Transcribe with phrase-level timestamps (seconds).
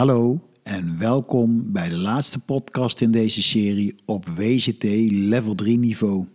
[0.00, 6.26] Hallo en welkom bij de laatste podcast in deze serie op WCT Level 3 niveau.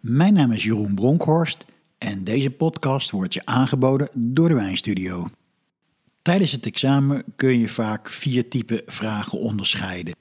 [0.00, 1.64] Mijn naam is Jeroen Bronkhorst
[1.98, 5.26] en deze podcast wordt je aangeboden door de Wijnstudio.
[6.22, 10.14] Tijdens het examen kun je vaak vier typen vragen onderscheiden.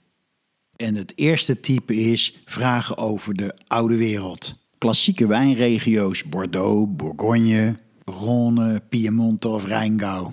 [0.76, 4.54] En het eerste type is vragen over de oude wereld.
[4.78, 7.76] Klassieke wijnregio's Bordeaux, Bourgogne,
[8.12, 10.32] Rhône, Piemonte of Rijngau.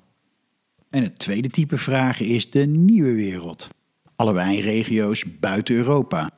[0.92, 3.69] En het tweede type vragen is de nieuwe wereld.
[4.16, 6.30] Alle wijnregio's buiten Europa.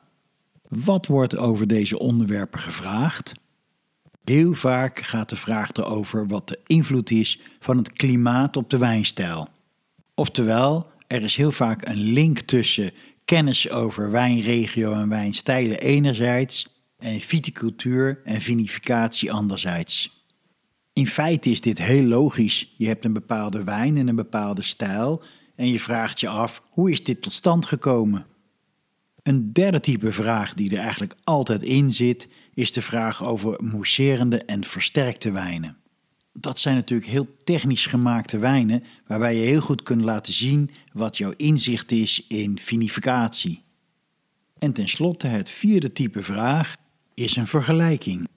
[0.69, 3.33] Wat wordt over deze onderwerpen gevraagd?
[4.23, 8.77] Heel vaak gaat de vraag erover wat de invloed is van het klimaat op de
[8.77, 9.47] wijnstijl.
[10.13, 12.91] Oftewel, er is heel vaak een link tussen
[13.25, 20.14] kennis over wijnregio en wijnstijlen enerzijds en viticultuur en vinificatie anderzijds.
[20.95, 22.73] In feite is dit heel logisch.
[22.75, 25.23] Je hebt een bepaalde wijn en een bepaalde stijl
[25.55, 28.25] en je vraagt je af hoe is dit tot stand gekomen?
[29.23, 34.45] Een derde type vraag die er eigenlijk altijd in zit, is de vraag over mousserende
[34.45, 35.77] en versterkte wijnen.
[36.33, 41.17] Dat zijn natuurlijk heel technisch gemaakte wijnen, waarbij je heel goed kunt laten zien wat
[41.17, 43.63] jouw inzicht is in vinificatie.
[44.59, 46.75] En tenslotte het vierde type vraag
[47.13, 48.27] is een vergelijking.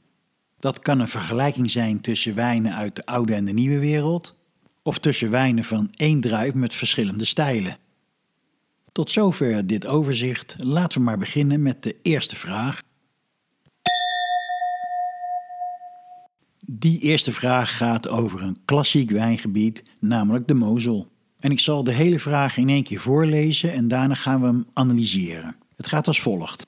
[0.58, 4.36] Dat kan een vergelijking zijn tussen wijnen uit de oude en de nieuwe wereld,
[4.82, 7.78] of tussen wijnen van één druif met verschillende stijlen.
[8.92, 10.56] Tot zover dit overzicht.
[10.58, 12.82] Laten we maar beginnen met de eerste vraag.
[16.66, 21.08] Die eerste vraag gaat over een klassiek wijngebied, namelijk de Mozel.
[21.38, 24.66] En ik zal de hele vraag in één keer voorlezen en daarna gaan we hem
[24.72, 25.56] analyseren.
[25.76, 26.66] Het gaat als volgt.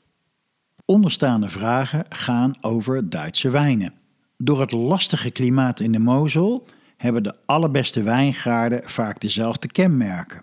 [0.91, 3.92] Onderstaande vragen gaan over Duitse wijnen.
[4.36, 6.66] Door het lastige klimaat in de Mozel
[6.97, 10.42] hebben de allerbeste wijngaarden vaak dezelfde kenmerken.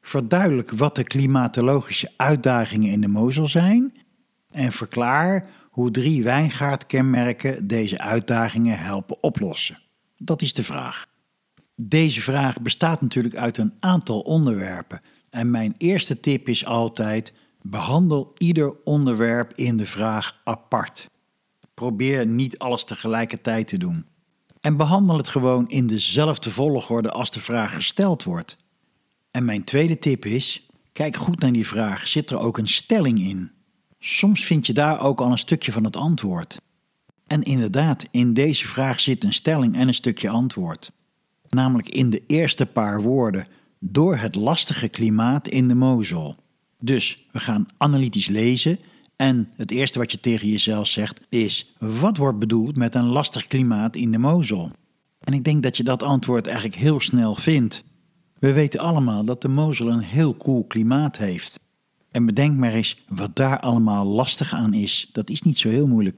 [0.00, 3.94] Verduidelijk wat de klimatologische uitdagingen in de Mozel zijn
[4.50, 9.78] en verklaar hoe drie wijngaardkenmerken deze uitdagingen helpen oplossen.
[10.16, 11.06] Dat is de vraag.
[11.76, 17.32] Deze vraag bestaat natuurlijk uit een aantal onderwerpen en mijn eerste tip is altijd
[17.66, 21.10] Behandel ieder onderwerp in de vraag apart.
[21.74, 24.06] Probeer niet alles tegelijkertijd te doen.
[24.60, 28.56] En behandel het gewoon in dezelfde volgorde als de vraag gesteld wordt.
[29.30, 32.08] En mijn tweede tip is: kijk goed naar die vraag.
[32.08, 33.50] Zit er ook een stelling in?
[33.98, 36.60] Soms vind je daar ook al een stukje van het antwoord.
[37.26, 40.92] En inderdaad, in deze vraag zit een stelling en een stukje antwoord.
[41.48, 43.46] Namelijk in de eerste paar woorden:
[43.78, 46.42] door het lastige klimaat in de Mozel.
[46.84, 48.78] Dus we gaan analytisch lezen.
[49.16, 53.46] En het eerste wat je tegen jezelf zegt is: wat wordt bedoeld met een lastig
[53.46, 54.70] klimaat in de Mozel?
[55.20, 57.84] En ik denk dat je dat antwoord eigenlijk heel snel vindt.
[58.38, 61.58] We weten allemaal dat de Mozel een heel koel klimaat heeft.
[62.10, 65.08] En bedenk maar eens wat daar allemaal lastig aan is.
[65.12, 66.16] Dat is niet zo heel moeilijk.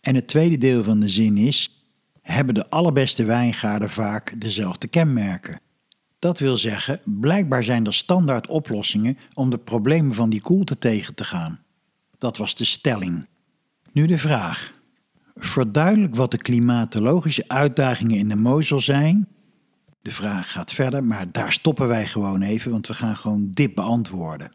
[0.00, 1.82] En het tweede deel van de zin is:
[2.22, 5.60] hebben de allerbeste wijngaarden vaak dezelfde kenmerken?
[6.18, 11.14] Dat wil zeggen, blijkbaar zijn er standaard oplossingen om de problemen van die koelte tegen
[11.14, 11.60] te gaan.
[12.18, 13.26] Dat was de stelling.
[13.92, 14.72] Nu de vraag.
[15.36, 19.28] Verduidelijk wat de klimatologische uitdagingen in de Mozel zijn.
[20.02, 23.74] De vraag gaat verder, maar daar stoppen wij gewoon even, want we gaan gewoon dit
[23.74, 24.52] beantwoorden.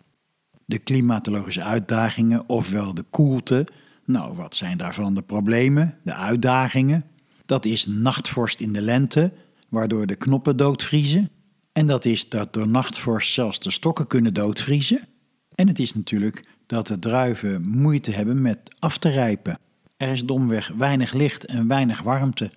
[0.65, 3.67] De klimatologische uitdagingen, ofwel de koelte.
[4.05, 7.03] Nou, wat zijn daarvan de problemen, de uitdagingen?
[7.45, 9.33] Dat is nachtvorst in de lente,
[9.69, 11.29] waardoor de knoppen doodvriezen.
[11.73, 15.07] En dat is dat door nachtvorst zelfs de stokken kunnen doodvriezen.
[15.55, 19.59] En het is natuurlijk dat de druiven moeite hebben met af te rijpen.
[19.97, 22.51] Er is domweg weinig licht en weinig warmte.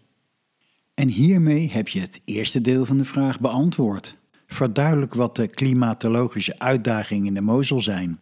[0.95, 4.17] En hiermee heb je het eerste deel van de vraag beantwoord.
[4.47, 8.21] Verduidelijk wat de klimatologische uitdagingen in de Mozel zijn.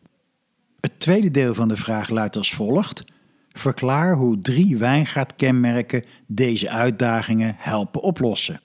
[0.81, 3.05] Het tweede deel van de vraag luidt als volgt:
[3.52, 8.61] Verklaar hoe drie wijngaardkenmerken deze uitdagingen helpen oplossen.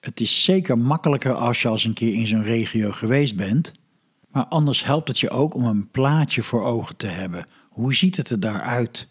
[0.00, 3.72] Het is zeker makkelijker als je als een keer in zo'n regio geweest bent,
[4.30, 7.46] maar anders helpt het je ook om een plaatje voor ogen te hebben.
[7.68, 9.08] Hoe ziet het er daaruit?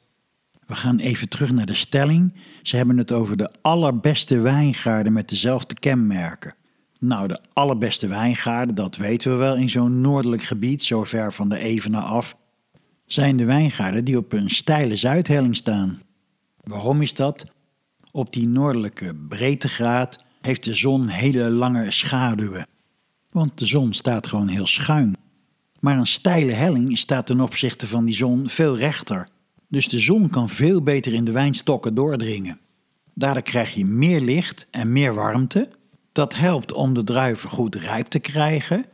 [0.65, 2.33] We gaan even terug naar de stelling.
[2.61, 6.55] Ze hebben het over de allerbeste wijngaarden met dezelfde kenmerken.
[6.99, 11.49] Nou, de allerbeste wijngaarden, dat weten we wel in zo'n noordelijk gebied, zo ver van
[11.49, 12.35] de Evenaar af,
[13.05, 16.01] zijn de wijngaarden die op een steile zuidhelling staan.
[16.63, 17.43] Waarom is dat?
[18.11, 22.67] Op die noordelijke breedtegraad heeft de zon hele lange schaduwen.
[23.31, 25.15] Want de zon staat gewoon heel schuin.
[25.79, 29.27] Maar een steile helling staat ten opzichte van die zon veel rechter.
[29.67, 32.59] Dus de zon kan veel beter in de wijnstokken doordringen.
[33.13, 35.69] Daardoor krijg je meer licht en meer warmte.
[36.11, 38.85] Dat helpt om de druiven goed rijp te krijgen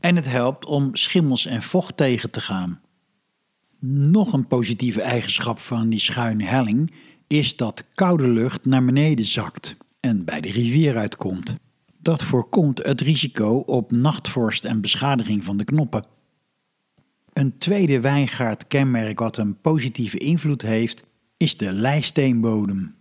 [0.00, 2.80] en het helpt om schimmels en vocht tegen te gaan.
[3.80, 6.92] Nog een positieve eigenschap van die schuine helling
[7.26, 11.54] is dat koude lucht naar beneden zakt en bij de rivier uitkomt.
[11.98, 16.04] Dat voorkomt het risico op nachtvorst en beschadiging van de knoppen.
[17.32, 21.04] Een tweede wijngaardkenmerk wat een positieve invloed heeft,
[21.36, 22.94] is de lijsteenbodem.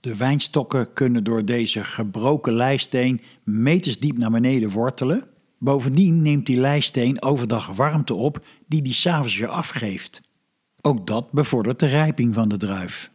[0.00, 5.24] De wijnstokken kunnen door deze gebroken lijsteen meters diep naar beneden wortelen.
[5.58, 10.22] Bovendien neemt die lijsteen overdag warmte op die die s'avonds weer afgeeft.
[10.80, 13.10] Ook dat bevordert de rijping van de druif.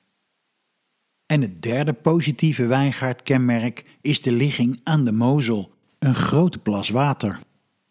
[1.25, 7.39] En het derde positieve wijngaardkenmerk is de ligging aan de Mozel, een grote plas water.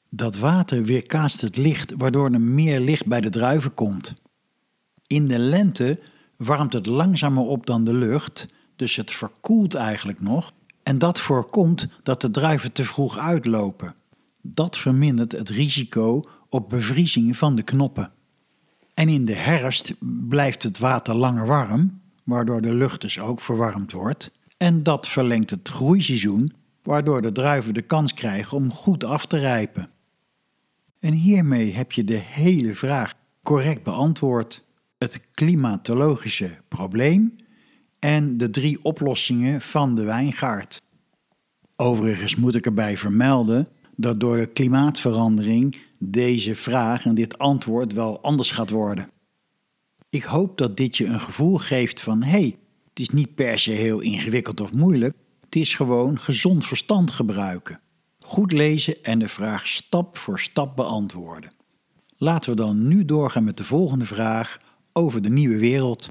[0.08, 4.14] Dat water weerkaatst het licht, waardoor er meer licht bij de druiven komt.
[5.06, 6.00] In de lente
[6.36, 8.46] warmt het langzamer op dan de lucht,
[8.76, 10.52] dus het verkoelt eigenlijk nog.
[10.82, 13.94] En dat voorkomt dat de druiven te vroeg uitlopen.
[14.42, 18.12] Dat vermindert het risico op bevriezing van de knoppen.
[18.94, 19.94] En in de herfst
[20.28, 24.30] blijft het water langer warm, waardoor de lucht dus ook verwarmd wordt.
[24.56, 29.38] En dat verlengt het groeiseizoen, waardoor de druiven de kans krijgen om goed af te
[29.38, 29.90] rijpen.
[31.00, 34.64] En hiermee heb je de hele vraag correct beantwoord.
[34.98, 37.34] Het klimatologische probleem
[37.98, 40.82] en de drie oplossingen van de wijngaard.
[41.76, 48.22] Overigens moet ik erbij vermelden dat door de klimaatverandering deze vraag en dit antwoord wel
[48.22, 49.08] anders gaat worden.
[50.14, 52.58] Ik hoop dat dit je een gevoel geeft van hé, hey,
[52.88, 57.80] het is niet per se heel ingewikkeld of moeilijk, het is gewoon gezond verstand gebruiken.
[58.18, 61.52] Goed lezen en de vraag stap voor stap beantwoorden.
[62.16, 64.58] Laten we dan nu doorgaan met de volgende vraag
[64.92, 66.08] over de nieuwe wereld.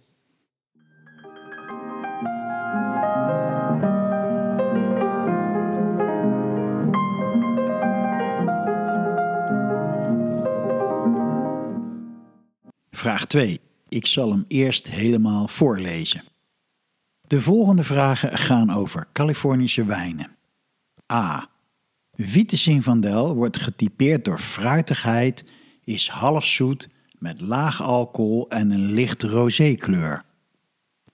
[12.91, 13.59] Vraag 2.
[13.93, 16.23] Ik zal hem eerst helemaal voorlezen.
[17.27, 20.31] De volgende vragen gaan over Californische wijnen.
[21.11, 21.47] A.
[22.11, 25.43] Witte Zinfandel wordt getypeerd door fruitigheid,
[25.83, 30.23] is half zoet met laag alcohol en een licht rosé kleur.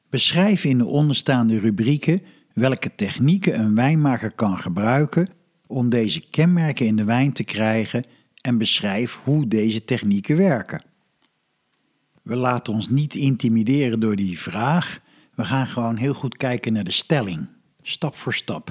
[0.09, 2.21] Beschrijf in de onderstaande rubrieken
[2.53, 5.27] welke technieken een wijnmaker kan gebruiken
[5.67, 8.03] om deze kenmerken in de wijn te krijgen
[8.41, 10.87] en beschrijf hoe deze technieken werken.
[12.29, 14.99] We laten ons niet intimideren door die vraag.
[15.35, 17.49] We gaan gewoon heel goed kijken naar de stelling,
[17.81, 18.69] stap voor stap.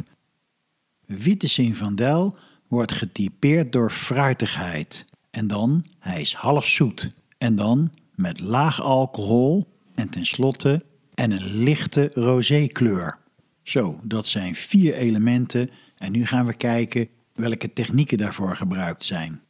[1.07, 2.37] Witte Zinfandel
[2.69, 5.07] wordt getypeerd door fruitigheid.
[5.31, 7.13] En dan, hij is half zoet.
[7.39, 10.85] En dan met laag alcohol en tenslotte
[11.15, 13.19] en een lichte rosé kleur.
[13.63, 19.43] Zo, dat zijn vier elementen en nu gaan we kijken welke technieken daarvoor gebruikt zijn.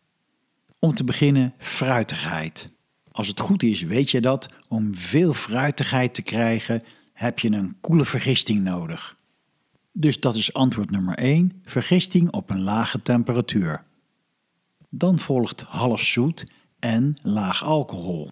[0.78, 2.76] Om te beginnen fruitigheid.
[3.18, 6.82] Als het goed is, weet je dat om veel fruitigheid te krijgen,
[7.12, 9.16] heb je een koele vergisting nodig.
[9.92, 13.84] Dus dat is antwoord nummer 1, vergisting op een lage temperatuur.
[14.88, 16.46] Dan volgt half zoet
[16.78, 18.30] en laag alcohol.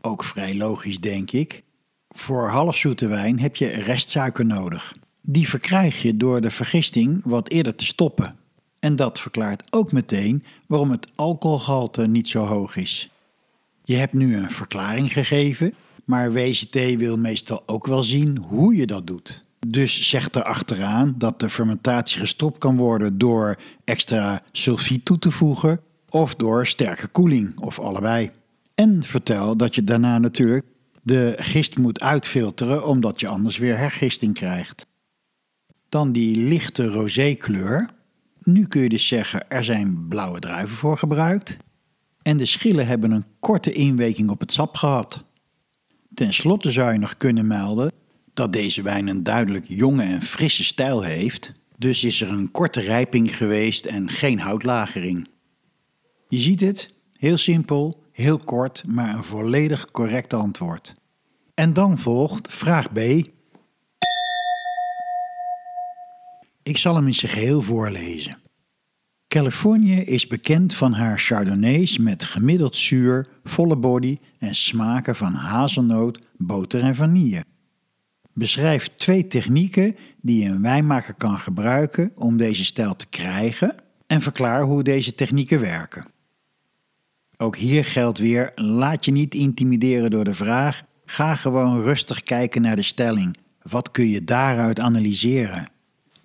[0.00, 1.62] Ook vrij logisch, denk ik.
[2.08, 4.96] Voor halfzoete wijn heb je restsuiker nodig.
[5.22, 8.36] Die verkrijg je door de vergisting wat eerder te stoppen.
[8.78, 13.10] En dat verklaart ook meteen waarom het alcoholgehalte niet zo hoog is.
[13.88, 15.74] Je hebt nu een verklaring gegeven,
[16.04, 19.44] maar WCT wil meestal ook wel zien hoe je dat doet.
[19.66, 25.30] Dus zegt er achteraan dat de fermentatie gestopt kan worden door extra sulfiet toe te
[25.30, 28.30] voegen of door sterke koeling of allebei.
[28.74, 30.66] En vertel dat je daarna natuurlijk
[31.02, 34.86] de gist moet uitfilteren omdat je anders weer hergisting krijgt.
[35.88, 37.88] Dan die lichte rosé kleur.
[38.42, 41.56] Nu kun je dus zeggen er zijn blauwe druiven voor gebruikt
[42.26, 45.24] en de schillen hebben een korte inweking op het sap gehad.
[46.14, 47.92] Ten slotte zou je nog kunnen melden
[48.34, 52.80] dat deze wijn een duidelijk jonge en frisse stijl heeft, dus is er een korte
[52.80, 55.28] rijping geweest en geen houtlagering.
[56.28, 60.94] Je ziet het, heel simpel, heel kort, maar een volledig correct antwoord.
[61.54, 62.98] En dan volgt vraag B.
[66.62, 68.38] Ik zal hem in zijn geheel voorlezen.
[69.36, 76.18] Californië is bekend van haar chardonnays met gemiddeld zuur, volle body en smaken van hazelnoot,
[76.36, 77.44] boter en vanille.
[78.32, 83.74] Beschrijf twee technieken die een wijnmaker kan gebruiken om deze stijl te krijgen
[84.06, 86.06] en verklaar hoe deze technieken werken.
[87.36, 92.62] Ook hier geldt weer: laat je niet intimideren door de vraag, ga gewoon rustig kijken
[92.62, 93.36] naar de stelling.
[93.62, 95.74] Wat kun je daaruit analyseren?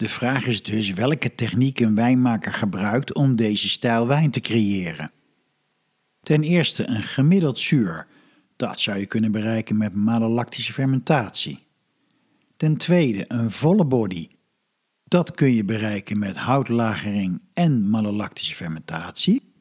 [0.02, 5.12] De vraag is dus welke techniek een wijnmaker gebruikt om deze stijl wijn te creëren.
[6.22, 8.08] Ten eerste een gemiddeld zuur.
[8.56, 11.60] Dat zou je kunnen bereiken met malolactische fermentatie.
[12.58, 14.28] Ten tweede een volle body.
[15.04, 19.54] Dat kun je bereiken met houtlagering en malolactische fermentatie.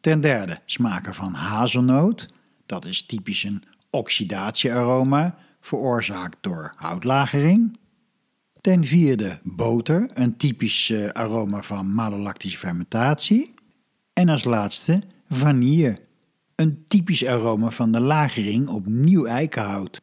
[0.00, 2.28] Ten derde smaken van hazelnoot.
[2.66, 7.78] Dat is typisch een oxidatiearoma, veroorzaakt door houtlagering.
[8.64, 13.54] Ten vierde boter, een typisch eh, aroma van malolactische fermentatie.
[14.12, 16.00] En als laatste vanille,
[16.54, 20.00] een typisch aroma van de lagering op nieuw eikenhout.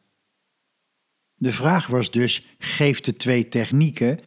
[1.34, 4.20] De vraag was dus: geeft de twee technieken?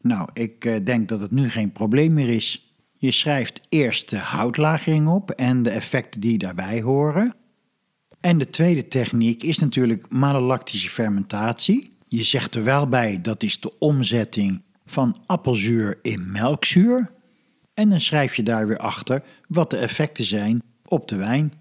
[0.00, 2.74] Nou, ik eh, denk dat het nu geen probleem meer is.
[2.96, 7.34] Je schrijft eerst de houtlagering op en de effecten die daarbij horen.
[8.20, 11.98] En de tweede techniek is natuurlijk malolactische fermentatie.
[12.12, 17.10] Je zegt er wel bij dat is de omzetting van appelzuur in melkzuur.
[17.74, 21.52] En dan schrijf je daar weer achter wat de effecten zijn op de wijn.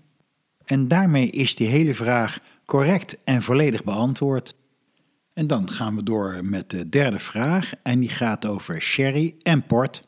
[0.66, 4.56] En daarmee is die hele vraag correct en volledig beantwoord.
[5.34, 9.64] En dan gaan we door met de derde vraag en die gaat over sherry en
[9.64, 10.08] port.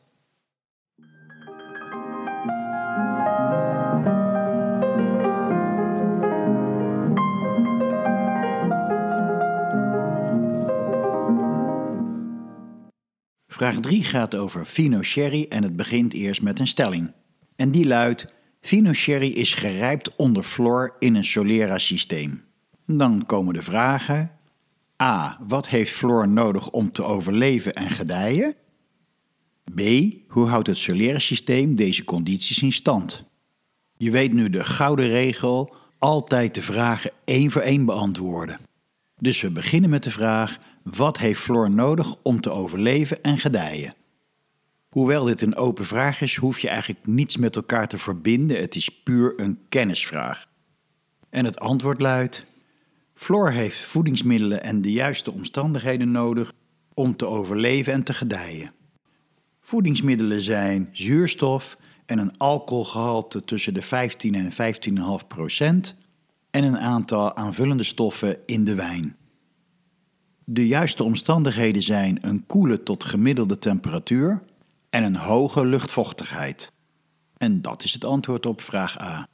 [13.52, 17.12] Vraag 3 gaat over Fino Sherry en het begint eerst met een stelling.
[17.56, 18.26] En die luidt:
[18.60, 22.44] Fino Sherry is gerijpt onder floor in een Solera systeem.
[22.86, 24.30] Dan komen de vragen:
[25.02, 25.38] A.
[25.46, 28.54] Wat heeft floor nodig om te overleven en gedijen?
[29.74, 29.80] B.
[30.28, 33.24] Hoe houdt het Solera systeem deze condities in stand?
[33.96, 38.58] Je weet nu de gouden regel: altijd de vragen één voor één beantwoorden.
[39.16, 43.94] Dus we beginnen met de vraag: wat heeft Floor nodig om te overleven en gedijen?
[44.88, 48.56] Hoewel dit een open vraag is, hoef je eigenlijk niets met elkaar te verbinden.
[48.60, 50.46] Het is puur een kennisvraag.
[51.30, 52.44] En het antwoord luidt:
[53.14, 56.52] Floor heeft voedingsmiddelen en de juiste omstandigheden nodig
[56.94, 58.72] om te overleven en te gedijen.
[59.60, 64.52] Voedingsmiddelen zijn zuurstof en een alcoholgehalte tussen de 15 en
[65.22, 65.96] 15,5 procent
[66.50, 69.16] en een aantal aanvullende stoffen in de wijn.
[70.44, 74.42] De juiste omstandigheden zijn een koele tot gemiddelde temperatuur
[74.90, 76.72] en een hoge luchtvochtigheid.
[77.36, 79.28] En dat is het antwoord op vraag A.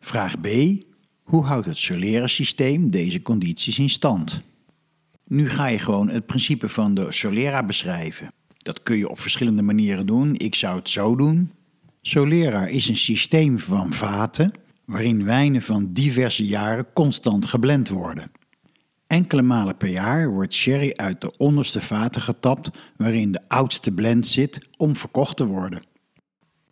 [0.00, 0.48] Vraag B.
[1.22, 4.40] Hoe houdt het Solera-systeem deze condities in stand?
[5.24, 8.32] Nu ga je gewoon het principe van de Solera beschrijven.
[8.58, 10.34] Dat kun je op verschillende manieren doen.
[10.36, 11.52] Ik zou het zo doen.
[12.02, 14.52] Solera is een systeem van vaten
[14.84, 18.30] waarin wijnen van diverse jaren constant geblend worden.
[19.12, 24.26] Enkele malen per jaar wordt sherry uit de onderste vaten getapt waarin de oudste blend
[24.26, 25.82] zit om verkocht te worden.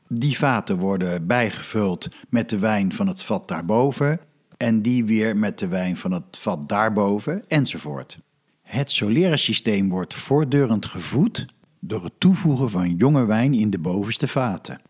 [0.08, 4.20] Die vaten worden bijgevuld met de wijn van het vat daarboven
[4.56, 8.18] en die weer met de wijn van het vat daarboven enzovoort.
[8.62, 11.46] Het Solera systeem wordt voortdurend gevoed
[11.80, 14.80] door het toevoegen van jonge wijn in de bovenste vaten.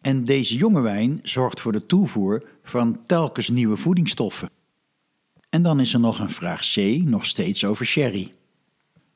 [0.00, 4.48] En deze jonge wijn zorgt voor de toevoer van telkens nieuwe voedingsstoffen.
[5.54, 8.32] En dan is er nog een vraag C, nog steeds over sherry.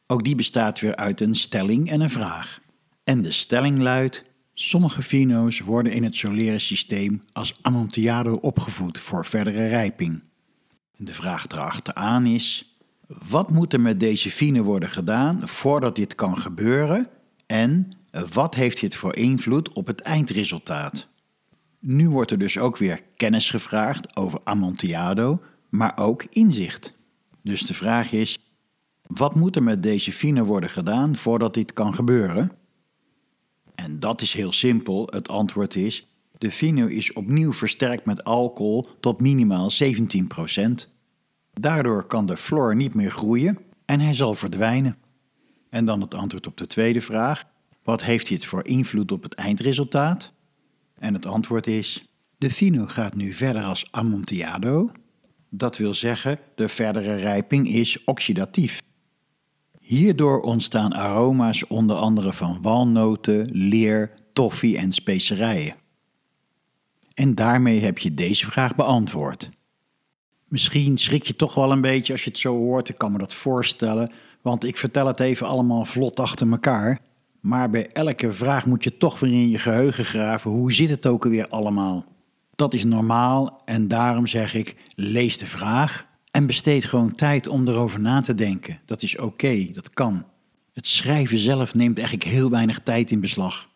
[0.07, 2.61] Ook die bestaat weer uit een stelling en een vraag.
[3.04, 9.26] En de stelling luidt: Sommige vino's worden in het solere systeem als Amontillado opgevoed voor
[9.26, 10.23] verdere rijping.
[10.97, 12.76] De vraag erachteraan is:
[13.07, 17.09] wat moet er met deze vino worden gedaan voordat dit kan gebeuren?
[17.47, 17.92] En
[18.33, 21.09] wat heeft dit voor invloed op het eindresultaat?
[21.78, 26.97] Nu wordt er dus ook weer kennis gevraagd over Amontillado, maar ook inzicht.
[27.43, 28.39] Dus de vraag is:
[29.03, 32.53] wat moet er met deze fine worden gedaan voordat dit kan gebeuren?
[33.75, 35.09] En dat is heel simpel.
[35.11, 36.07] Het antwoord is:
[36.39, 39.77] de fino is opnieuw versterkt met alcohol tot minimaal 17%.
[41.53, 44.97] Daardoor kan de floor niet meer groeien en hij zal verdwijnen.
[45.71, 47.45] En dan het antwoord op de tweede vraag:
[47.83, 50.33] wat heeft dit voor invloed op het eindresultaat?
[50.97, 52.09] En het antwoord is:
[52.39, 54.91] de fino gaat nu verder als Amontillado,
[55.50, 58.83] dat wil zeggen, de verdere rijping is oxidatief.
[59.81, 65.75] Hierdoor ontstaan aroma's onder andere van walnoten, leer, toffee en specerijen.
[67.14, 69.50] En daarmee heb je deze vraag beantwoord.
[70.49, 73.19] Misschien schrik je toch wel een beetje als je het zo hoort, ik kan me
[73.19, 74.12] dat voorstellen,
[74.43, 76.99] want ik vertel het even allemaal vlot achter elkaar.
[77.40, 81.07] Maar bij elke vraag moet je toch weer in je geheugen graven, hoe zit het
[81.07, 82.05] ook alweer allemaal?
[82.59, 87.69] Dat is normaal en daarom zeg ik: lees de vraag en besteed gewoon tijd om
[87.69, 88.81] erover na te denken.
[88.85, 90.27] Dat is oké, dat kan.
[90.73, 93.69] Het schrijven zelf neemt eigenlijk heel weinig tijd in beslag.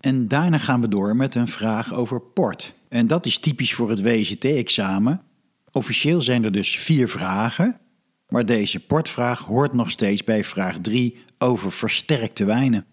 [0.00, 2.74] En daarna gaan we door met een vraag over port.
[2.88, 5.22] En dat is typisch voor het WGT-examen.
[5.70, 7.80] Officieel zijn er dus vier vragen,
[8.28, 12.86] maar deze portvraag hoort nog steeds bij vraag 3 over versterkte wijnen.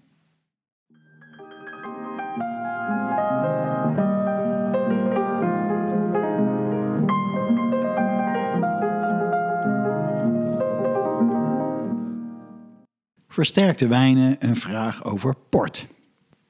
[13.36, 15.88] Versterkte wijnen, een vraag over port.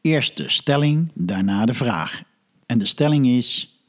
[0.02, 2.24] Eerst de stelling, daarna de vraag.
[2.66, 3.80] En de stelling is: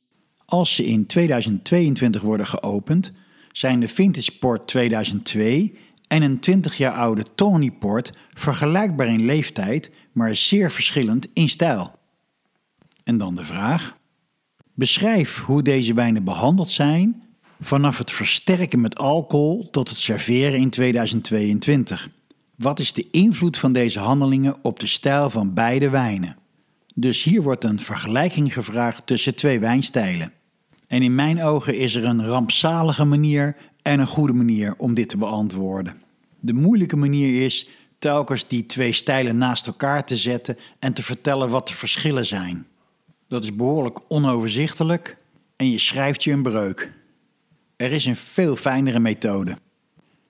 [0.45, 3.13] als ze in 2022 worden geopend,
[3.53, 9.91] zijn de Vintage Port 2002 en een 20 jaar oude Tony Port vergelijkbaar in leeftijd,
[10.13, 11.95] maar zeer verschillend in stijl.
[13.05, 13.97] En dan de vraag:
[14.75, 17.23] beschrijf hoe deze wijnen behandeld zijn
[17.61, 22.09] vanaf het versterken met alcohol tot het serveren in 2022.
[22.57, 26.37] Wat is de invloed van deze handelingen op de stijl van beide wijnen?
[26.95, 30.33] Dus hier wordt een vergelijking gevraagd tussen twee wijnstijlen.
[30.87, 35.09] En in mijn ogen is er een rampzalige manier en een goede manier om dit
[35.09, 36.03] te beantwoorden.
[36.41, 41.51] De moeilijke manier is telkens die twee stijlen naast elkaar te zetten en te vertellen
[41.51, 42.67] wat de verschillen zijn.
[43.29, 45.17] Dat is behoorlijk onoverzichtelijk
[45.57, 46.93] en je schrijft je een breuk.
[47.77, 49.57] Er is een veel fijnere methode.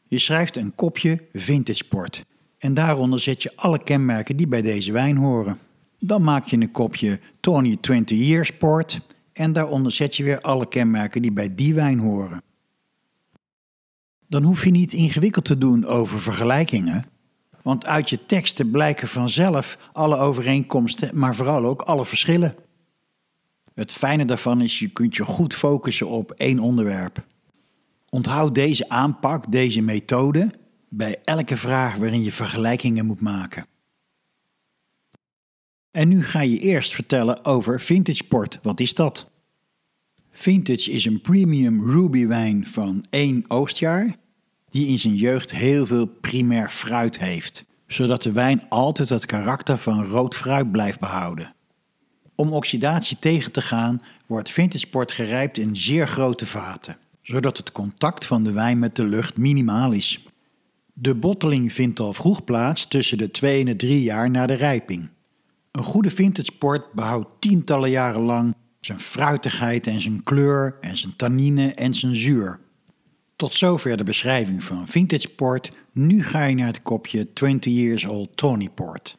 [0.09, 2.25] Je schrijft een kopje Vintage Port
[2.59, 5.59] en daaronder zet je alle kenmerken die bij deze wijn horen.
[5.99, 9.01] Dan maak je een kopje Tony 20 Years Port
[9.33, 12.43] en daaronder zet je weer alle kenmerken die bij die wijn horen.
[14.29, 17.07] Dan hoef je niet ingewikkeld te doen over vergelijkingen,
[17.63, 22.55] want uit je teksten blijken vanzelf alle overeenkomsten, maar vooral ook alle verschillen.
[23.75, 27.25] Het fijne daarvan is, je kunt je goed focussen op één onderwerp.
[28.17, 30.51] Onthoud deze aanpak, deze methode,
[30.89, 33.67] bij elke vraag waarin je vergelijkingen moet maken.
[35.91, 38.59] En nu ga je eerst vertellen over vintage port.
[38.63, 39.31] Wat is dat?
[40.31, 44.17] Vintage is een premium ruby wijn van één oogstjaar
[44.69, 49.79] die in zijn jeugd heel veel primair fruit heeft, zodat de wijn altijd het karakter
[49.79, 51.55] van rood fruit blijft behouden.
[52.35, 57.73] Om oxidatie tegen te gaan wordt vintage port gerijpt in zeer grote vaten, zodat het
[57.73, 60.25] contact van de wijn met de lucht minimaal is.
[60.93, 64.55] De botteling vindt al vroeg plaats tussen de 2 en de 3 jaar na de
[64.55, 65.11] rijping.
[65.71, 71.17] Een goede vintage port behoudt tientallen jaren lang zijn fruitigheid en zijn kleur en zijn
[71.17, 72.61] tannine en zijn zuur.
[73.37, 75.73] Tot zover de beschrijving van vintage port.
[75.93, 79.19] Nu ga je naar het kopje 20 Years Old Tony Port.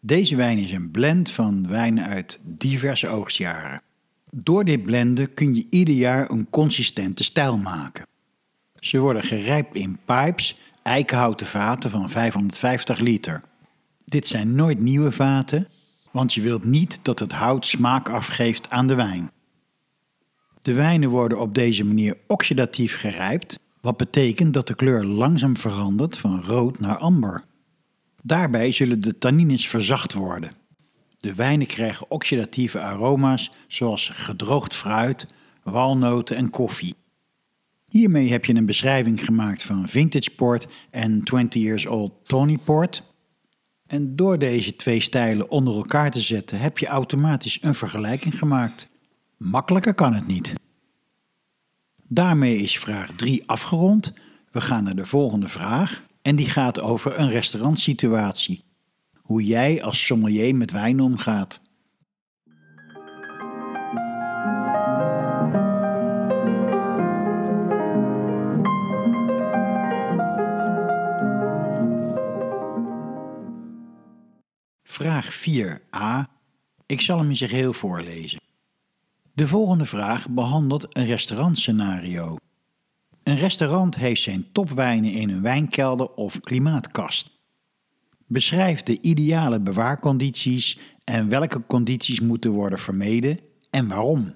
[0.00, 3.80] Deze wijn is een blend van wijnen uit diverse oogstjaren.
[4.30, 8.06] Door dit blenden kun je ieder jaar een consistente stijl maken.
[8.80, 13.42] Ze worden gerijpt in pipes, eikenhouten vaten van 550 liter.
[14.04, 15.68] Dit zijn nooit nieuwe vaten,
[16.10, 19.30] want je wilt niet dat het hout smaak afgeeft aan de wijn.
[20.62, 26.18] De wijnen worden op deze manier oxidatief gerijpt, wat betekent dat de kleur langzaam verandert
[26.18, 27.44] van rood naar amber.
[28.22, 30.52] Daarbij zullen de tannines verzacht worden.
[31.18, 35.26] De wijnen krijgen oxidatieve aroma's zoals gedroogd fruit,
[35.62, 36.94] walnoten en koffie.
[37.88, 43.02] Hiermee heb je een beschrijving gemaakt van vintage port en 20 years old Tony port.
[43.86, 48.88] En door deze twee stijlen onder elkaar te zetten heb je automatisch een vergelijking gemaakt.
[49.36, 50.52] Makkelijker kan het niet.
[52.08, 54.12] Daarmee is vraag 3 afgerond.
[54.50, 58.62] We gaan naar de volgende vraag en die gaat over een restaurantsituatie.
[59.28, 61.60] Hoe jij als sommelier met wijn omgaat.
[74.82, 76.30] Vraag 4a.
[76.86, 78.40] Ik zal hem in zijn geheel voorlezen.
[79.32, 82.36] De volgende vraag behandelt een restaurantscenario.
[83.22, 87.37] Een restaurant heeft zijn topwijnen in een wijnkelder of klimaatkast.
[88.30, 93.38] Beschrijf de ideale bewaarcondities en welke condities moeten worden vermeden
[93.70, 94.34] en waarom.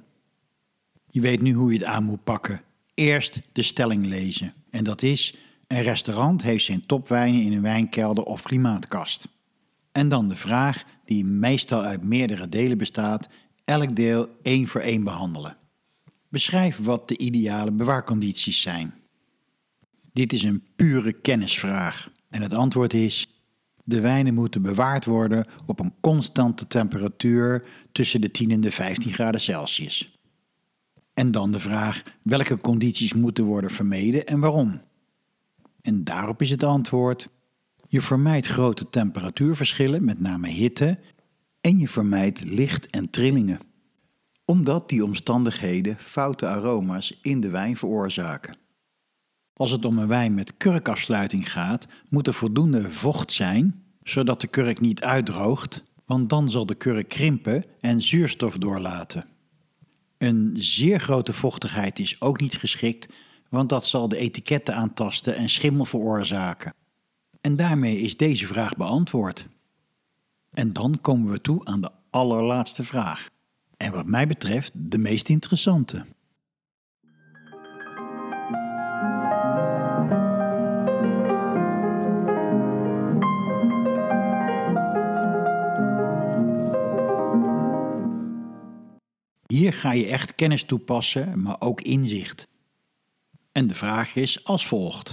[1.10, 2.60] Je weet nu hoe je het aan moet pakken.
[2.94, 4.54] Eerst de stelling lezen.
[4.70, 5.34] En dat is:
[5.66, 9.28] een restaurant heeft zijn topwijnen in een wijnkelder of klimaatkast.
[9.92, 13.28] En dan de vraag, die meestal uit meerdere delen bestaat,
[13.64, 15.56] elk deel één voor één behandelen.
[16.28, 18.94] Beschrijf wat de ideale bewaarcondities zijn.
[20.12, 23.26] Dit is een pure kennisvraag en het antwoord is:
[23.84, 29.12] de wijnen moeten bewaard worden op een constante temperatuur tussen de 10 en de 15
[29.12, 30.10] graden Celsius.
[31.14, 34.80] En dan de vraag: welke condities moeten worden vermeden en waarom?
[35.82, 37.28] En daarop is het antwoord:
[37.88, 40.98] Je vermijdt grote temperatuurverschillen, met name hitte,
[41.60, 43.60] en je vermijdt licht en trillingen.
[44.44, 48.56] Omdat die omstandigheden foute aroma's in de wijn veroorzaken.
[49.54, 54.46] Als het om een wijn met kurkafsluiting gaat, moet er voldoende vocht zijn, zodat de
[54.46, 59.24] kurk niet uitdroogt, want dan zal de kurk krimpen en zuurstof doorlaten.
[60.18, 63.08] Een zeer grote vochtigheid is ook niet geschikt,
[63.48, 66.74] want dat zal de etiketten aantasten en schimmel veroorzaken.
[67.40, 69.48] En daarmee is deze vraag beantwoord.
[70.50, 73.28] En dan komen we toe aan de allerlaatste vraag.
[73.76, 76.04] En wat mij betreft de meest interessante.
[89.52, 92.48] Hier ga je echt kennis toepassen, maar ook inzicht.
[93.52, 95.12] En de vraag is als volgt.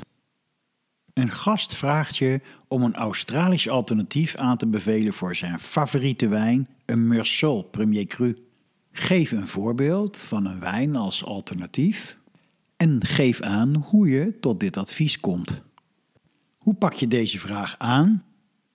[1.13, 6.67] Een gast vraagt je om een Australisch alternatief aan te bevelen voor zijn favoriete wijn,
[6.85, 8.37] een Meursault Premier Cru.
[8.91, 12.17] Geef een voorbeeld van een wijn als alternatief
[12.77, 15.61] en geef aan hoe je tot dit advies komt.
[16.57, 18.23] Hoe pak je deze vraag aan?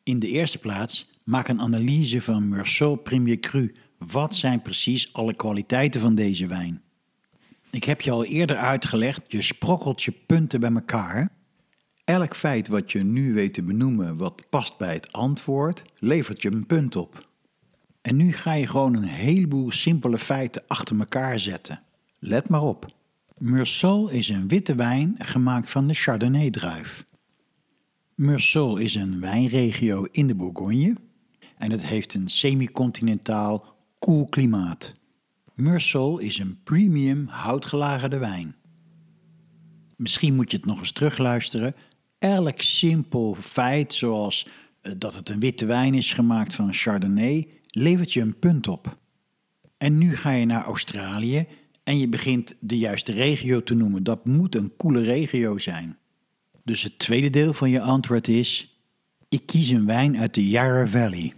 [0.02, 3.72] In de eerste plaats, maak een analyse van Meursault Premier Cru.
[4.06, 6.82] Wat zijn precies alle kwaliteiten van deze wijn?
[7.70, 11.32] Ik heb je al eerder uitgelegd, je sprokkelt je punten bij elkaar.
[12.04, 16.50] Elk feit wat je nu weet te benoemen wat past bij het antwoord, levert je
[16.50, 17.28] een punt op.
[18.02, 21.82] En nu ga je gewoon een heleboel simpele feiten achter elkaar zetten.
[22.18, 22.86] Let maar op.
[23.38, 27.06] Meursault is een witte wijn gemaakt van de Chardonnay-druif.
[28.14, 30.96] Meursault is een wijnregio in de Bourgogne
[31.58, 33.73] en het heeft een semi-continentaal
[34.04, 34.92] koel klimaat.
[35.54, 38.56] Meursault is een premium houtgelagerde wijn.
[39.96, 41.74] Misschien moet je het nog eens terugluisteren.
[42.18, 44.48] Elk simpel feit, zoals
[44.80, 48.98] eh, dat het een witte wijn is gemaakt van Chardonnay, levert je een punt op.
[49.78, 51.46] En nu ga je naar Australië
[51.84, 54.02] en je begint de juiste regio te noemen.
[54.02, 55.98] Dat moet een koele regio zijn.
[56.64, 58.78] Dus het tweede deel van je antwoord is:
[59.28, 61.32] ik kies een wijn uit de Yarra Valley.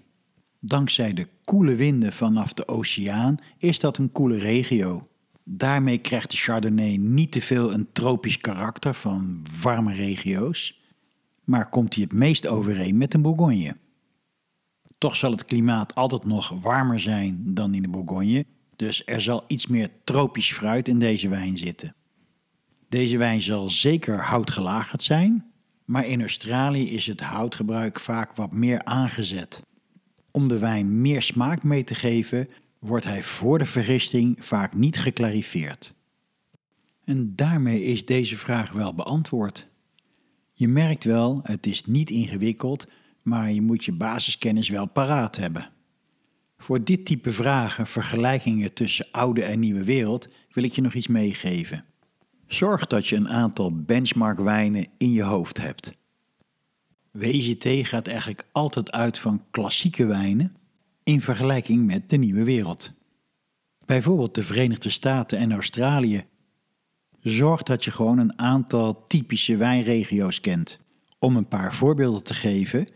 [0.60, 5.08] Dankzij de koele winden vanaf de oceaan is dat een koele regio.
[5.44, 10.80] Daarmee krijgt de Chardonnay niet te veel een tropisch karakter van warme regio's,
[11.44, 13.76] maar komt hij het meest overeen met een Bourgogne.
[14.98, 18.44] Toch zal het klimaat altijd nog warmer zijn dan in de Bourgogne,
[18.76, 21.94] dus er zal iets meer tropisch fruit in deze wijn zitten.
[22.88, 25.44] Deze wijn zal zeker houtgelagerd zijn,
[25.84, 29.62] maar in Australië is het houtgebruik vaak wat meer aangezet.
[30.36, 34.98] Om de wijn meer smaak mee te geven, wordt hij voor de vergisting vaak niet
[34.98, 35.94] geklarifeerd.
[37.04, 39.66] En daarmee is deze vraag wel beantwoord.
[40.52, 42.86] Je merkt wel, het is niet ingewikkeld,
[43.22, 45.70] maar je moet je basiskennis wel paraat hebben.
[46.58, 51.08] Voor dit type vragen, vergelijkingen tussen oude en nieuwe wereld, wil ik je nog iets
[51.08, 51.84] meegeven.
[52.46, 55.92] Zorg dat je een aantal benchmark wijnen in je hoofd hebt.
[57.18, 60.56] WGT gaat eigenlijk altijd uit van klassieke wijnen
[61.02, 62.94] in vergelijking met de nieuwe wereld.
[63.86, 66.24] Bijvoorbeeld de Verenigde Staten en Australië.
[67.20, 70.78] Zorg dat je gewoon een aantal typische wijnregio's kent.
[71.18, 72.88] Om een paar voorbeelden te geven,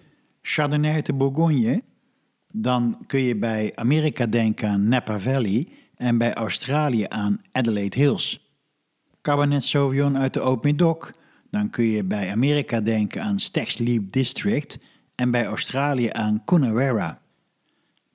[0.42, 1.82] Chardonnay de Bourgogne,
[2.52, 8.50] dan kun je bij Amerika denken aan Napa Valley en bij Australië aan Adelaide Hills.
[9.22, 11.10] Cabernet Sauvignon uit de Haute-Médoc,
[11.50, 14.78] dan kun je bij Amerika denken aan Stags District
[15.14, 17.20] en bij Australië aan Coonawarra.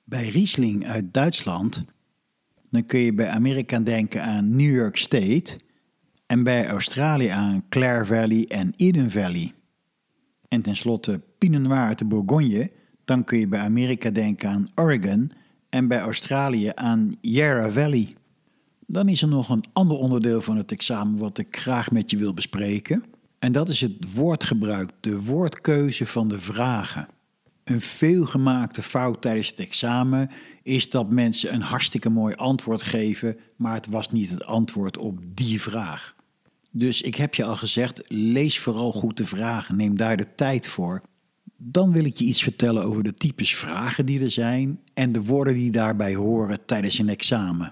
[0.04, 1.84] Bij Riesling uit Duitsland,
[2.70, 5.58] dan kun je bij Amerika denken aan New York State
[6.26, 9.54] en bij Australië aan Clare Valley en Eden Valley.
[10.48, 12.70] En tenslotte Pinot Noir uit de Bourgogne,
[13.04, 15.32] dan kun je bij Amerika denken aan Oregon
[15.68, 18.14] en bij Australië aan Yarra Valley.
[18.86, 22.16] Dan is er nog een ander onderdeel van het examen wat ik graag met je
[22.16, 23.04] wil bespreken.
[23.38, 27.08] En dat is het woordgebruik, de woordkeuze van de vragen.
[27.64, 30.30] Een veelgemaakte fout tijdens het examen
[30.62, 35.18] is dat mensen een hartstikke mooi antwoord geven, maar het was niet het antwoord op
[35.34, 36.14] die vraag.
[36.70, 40.66] Dus ik heb je al gezegd, lees vooral goed de vragen, neem daar de tijd
[40.66, 41.02] voor.
[41.58, 45.22] Dan wil ik je iets vertellen over de types vragen die er zijn en de
[45.22, 47.70] woorden die daarbij horen tijdens een examen.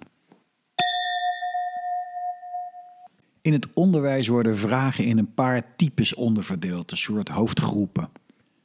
[3.45, 8.09] In het onderwijs worden vragen in een paar types onderverdeeld, een soort hoofdgroepen.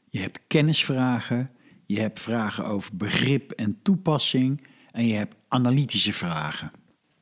[0.09, 1.49] Je hebt kennisvragen,
[1.85, 6.71] je hebt vragen over begrip en toepassing en je hebt analytische vragen.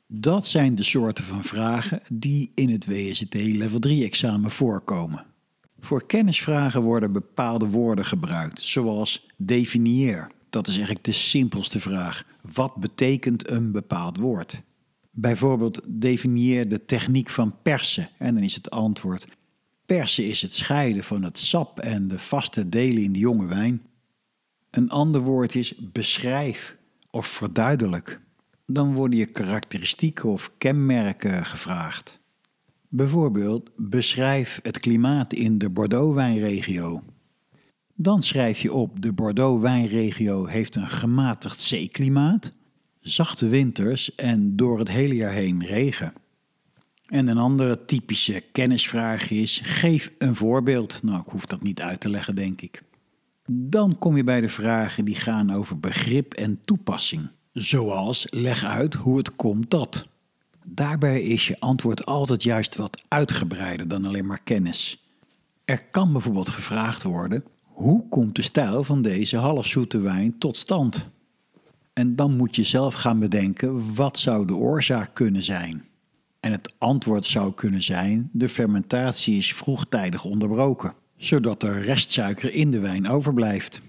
[0.08, 5.26] Dat zijn de soorten van vragen die in het WSET Level 3 examen voorkomen.
[5.80, 10.32] Voor kennisvragen worden bepaalde woorden gebruikt, zoals definieer.
[10.50, 12.24] Dat is eigenlijk de simpelste vraag.
[12.54, 14.62] Wat betekent een bepaald woord?
[15.20, 19.28] Bijvoorbeeld definieer de techniek van persen en dan is het antwoord
[19.88, 23.82] Persen is het scheiden van het sap en de vaste delen in de jonge wijn.
[24.70, 26.78] Een ander woord is beschrijf
[27.12, 28.20] of verduidelijk.
[28.66, 32.20] Dan worden je karakteristieken of kenmerken gevraagd.
[32.88, 37.04] Bijvoorbeeld beschrijf het klimaat in de Bordeaux-wijnregio.
[37.94, 42.54] Dan schrijf je op de Bordeaux-wijnregio heeft een gematigd zeeklimaat,
[43.10, 46.14] zachte winters en door het hele jaar heen regen.
[47.06, 51.04] En een andere typische kennisvraag is: geef een voorbeeld.
[51.04, 52.82] Nou, ik hoef dat niet uit te leggen, denk ik.
[53.52, 57.30] Dan kom je bij de vragen die gaan over begrip en toepassing.
[57.54, 60.10] Zoals leg uit hoe het komt dat.
[60.64, 65.06] Daarbij is je antwoord altijd juist wat uitgebreider dan alleen maar kennis.
[65.66, 71.10] Er kan bijvoorbeeld gevraagd worden: hoe komt de stijl van deze halfzoete wijn tot stand?
[71.98, 75.86] En dan moet je zelf gaan bedenken wat zou de oorzaak kunnen zijn.
[76.40, 82.72] En het antwoord zou kunnen zijn: de fermentatie is vroegtijdig onderbroken, zodat er restsuiker in
[82.72, 83.82] de wijn overblijft.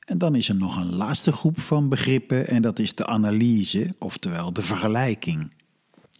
[0.00, 3.94] En dan is er nog een laatste groep van begrippen en dat is de analyse,
[3.98, 5.52] oftewel de vergelijking.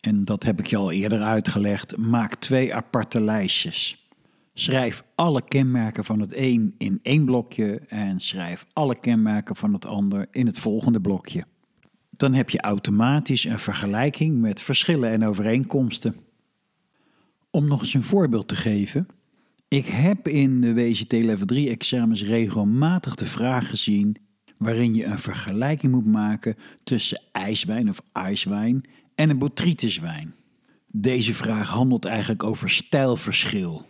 [0.01, 1.96] En dat heb ik je al eerder uitgelegd.
[1.96, 4.02] Maak twee aparte lijstjes.
[4.55, 9.87] Schrijf alle kenmerken van het een in één blokje en schrijf alle kenmerken van het
[9.87, 11.45] ander in het volgende blokje
[12.23, 16.17] dan heb je automatisch een vergelijking met verschillen en overeenkomsten.
[17.51, 19.07] Om nog eens een voorbeeld te geven.
[19.69, 24.17] Ik heb in de WCT Level 3 examens regelmatig de vraag gezien
[24.57, 28.85] waarin je een vergelijking moet maken tussen ijswijn of ijswijn
[29.15, 30.35] en een botrytiswijn.
[30.87, 33.87] Deze vraag handelt eigenlijk over stijlverschil.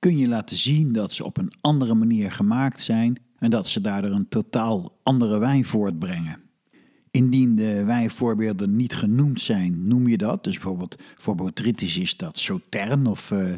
[0.00, 3.80] Kun je laten zien dat ze op een andere manier gemaakt zijn en dat ze
[3.80, 6.40] daardoor een totaal andere wijn voortbrengen?
[7.10, 10.44] Indien de wijnvoorbeelden niet genoemd zijn, noem je dat.
[10.44, 13.56] Dus bijvoorbeeld voor botrytis is dat Sautern of uh.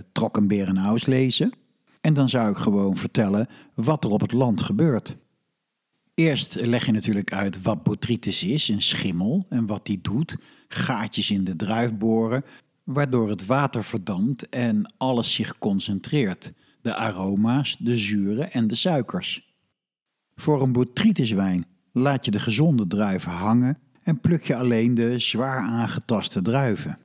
[2.00, 5.16] En dan zou ik gewoon vertellen wat er op het land gebeurt.
[6.14, 10.36] Eerst leg je natuurlijk uit wat botrytis is, een schimmel, en wat die doet.
[10.68, 12.44] Gaatjes in de druif boren,
[12.84, 16.52] waardoor het water verdampt en alles zich concentreert.
[16.82, 19.54] De aroma's, de zuren en de suikers.
[20.34, 25.60] Voor een botrytiswijn laat je de gezonde druiven hangen en pluk je alleen de zwaar
[25.60, 26.98] aangetaste druiven.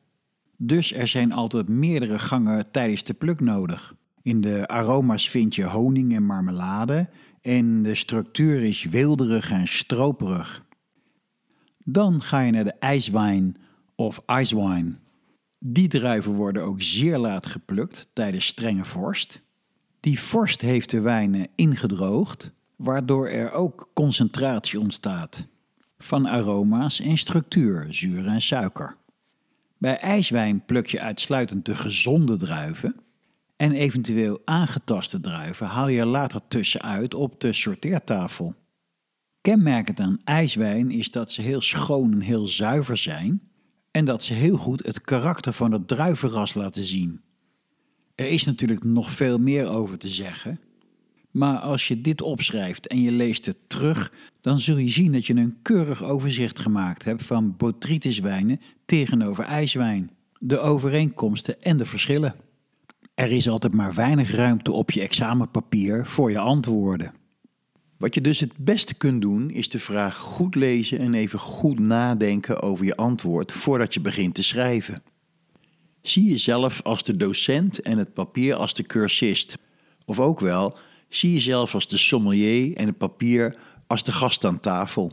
[0.58, 3.96] Dus er zijn altijd meerdere gangen tijdens de pluk nodig.
[4.22, 7.10] In de aroma's vind je honing en marmelade
[7.42, 10.66] en de structuur is wilderig en stroperig.
[11.84, 13.56] Dan ga je naar de ijswijn
[13.96, 14.96] of icewine.
[15.60, 19.42] Die druiven worden ook zeer laat geplukt tijdens strenge vorst.
[20.00, 25.48] Die vorst heeft de wijnen ingedroogd waardoor er ook concentratie ontstaat
[25.98, 28.96] van aroma's en structuur, zuur en suiker.
[29.78, 32.96] Bij ijswijn pluk je uitsluitend de gezonde druiven
[33.56, 38.56] en eventueel aangetaste druiven haal je later tussenuit op de sorteertafel.
[39.42, 43.42] Kenmerkend aan ijswijn is dat ze heel schoon en heel zuiver zijn
[43.92, 47.22] en dat ze heel goed het karakter van het druivenras laten zien.
[48.16, 50.60] Er is natuurlijk nog veel meer over te zeggen,
[51.32, 55.26] maar als je dit opschrijft en je leest het terug, dan zul je zien dat
[55.26, 62.36] je een keurig overzicht gemaakt hebt van botrytiswijnen tegenover ijswijn, de overeenkomsten en de verschillen.
[63.14, 67.14] Er is altijd maar weinig ruimte op je examenpapier voor je antwoorden.
[67.98, 71.80] Wat je dus het beste kunt doen, is de vraag goed lezen en even goed
[71.80, 75.04] nadenken over je antwoord voordat je begint te schrijven.
[76.02, 79.58] Zie jezelf als de docent en het papier als de cursist.
[80.06, 80.78] Of ook wel,
[81.10, 83.58] zie jezelf als de sommelier en het papier
[83.88, 85.12] als de gast aan tafel.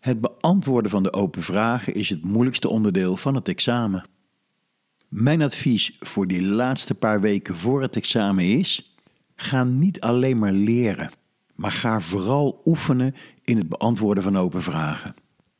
[0.00, 4.06] Het beantwoorden van de open vragen is het moeilijkste onderdeel van het examen.
[5.08, 8.96] Mijn advies voor die laatste paar weken voor het examen is:
[9.36, 11.10] ga niet alleen maar leren,
[11.56, 13.14] maar ga vooral oefenen
[13.44, 15.14] in het beantwoorden van open vragen.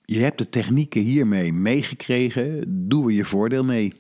[0.05, 3.95] Je hebt de technieken hiermee meegekregen, doe er je voordeel mee.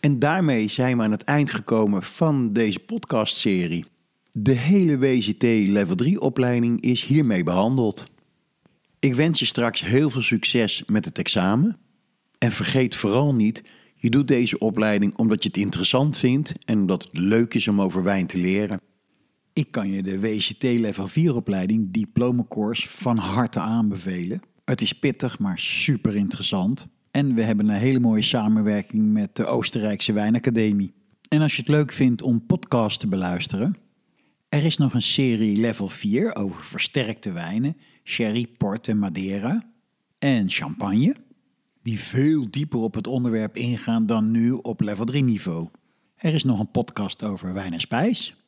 [0.00, 3.84] En daarmee zijn we aan het eind gekomen van deze podcastserie.
[4.32, 8.04] De hele WCT Level 3 opleiding is hiermee behandeld.
[8.98, 11.78] Ik wens je straks heel veel succes met het examen.
[12.38, 13.62] En vergeet vooral niet,
[13.94, 17.80] je doet deze opleiding omdat je het interessant vindt en omdat het leuk is om
[17.80, 18.80] over wijn te leren.
[19.54, 24.40] Ik kan je de WCT Level 4 opleiding Diploma Course van harte aanbevelen.
[24.64, 26.86] Het is pittig, maar super interessant.
[27.10, 30.92] En we hebben een hele mooie samenwerking met de Oostenrijkse Wijnacademie.
[31.28, 33.76] En als je het leuk vindt om podcasts te beluisteren,
[34.48, 39.66] er is nog een serie Level 4 over versterkte wijnen, sherry, port en madeira
[40.18, 41.16] en champagne,
[41.82, 45.68] die veel dieper op het onderwerp ingaan dan nu op level 3 niveau.
[46.16, 48.41] Er is nog een podcast over wijn en spijs.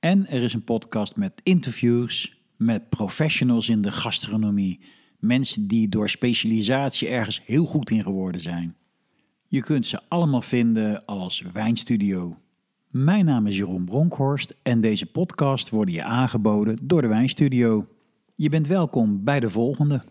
[0.00, 4.80] En er is een podcast met interviews met professionals in de gastronomie.
[5.18, 8.76] Mensen die door specialisatie ergens heel goed in geworden zijn.
[9.48, 12.38] Je kunt ze allemaal vinden als Wijnstudio.
[12.88, 17.88] Mijn naam is Jeroen Bronkhorst en deze podcast worden je aangeboden door de Wijnstudio.
[18.34, 20.02] Je bent welkom bij de volgende.